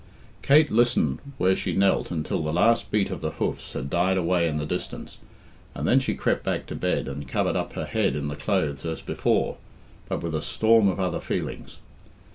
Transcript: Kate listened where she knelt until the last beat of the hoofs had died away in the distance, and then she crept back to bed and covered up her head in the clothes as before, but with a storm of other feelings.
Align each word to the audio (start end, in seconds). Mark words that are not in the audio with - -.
Kate 0.41 0.71
listened 0.71 1.19
where 1.37 1.55
she 1.55 1.73
knelt 1.75 2.09
until 2.09 2.41
the 2.41 2.51
last 2.51 2.89
beat 2.89 3.11
of 3.11 3.21
the 3.21 3.33
hoofs 3.33 3.73
had 3.73 3.87
died 3.87 4.17
away 4.17 4.47
in 4.47 4.57
the 4.57 4.65
distance, 4.65 5.19
and 5.75 5.87
then 5.87 5.99
she 5.99 6.15
crept 6.15 6.43
back 6.43 6.65
to 6.65 6.73
bed 6.75 7.07
and 7.07 7.27
covered 7.27 7.55
up 7.55 7.73
her 7.73 7.85
head 7.85 8.15
in 8.15 8.27
the 8.27 8.35
clothes 8.35 8.83
as 8.83 8.99
before, 9.03 9.57
but 10.09 10.23
with 10.23 10.33
a 10.33 10.41
storm 10.41 10.87
of 10.87 10.99
other 10.99 11.19
feelings. 11.19 11.77